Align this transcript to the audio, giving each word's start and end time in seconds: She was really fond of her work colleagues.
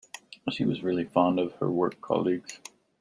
She 0.49 0.65
was 0.65 0.81
really 0.81 1.03
fond 1.05 1.39
of 1.39 1.53
her 1.57 1.69
work 1.69 2.01
colleagues. 2.01 2.59